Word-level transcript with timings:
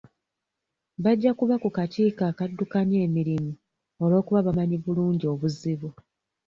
Bajja 1.03 1.31
kuba 1.39 1.55
ku 1.63 1.69
kakiiko 1.77 2.21
adduukanya 2.43 2.97
emirimu 3.07 3.51
olw'okuba 4.03 4.39
bamanyi 4.47 4.77
bulungi 4.83 5.25
obuzibu. 5.33 5.89